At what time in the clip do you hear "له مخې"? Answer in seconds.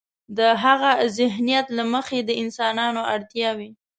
1.77-2.17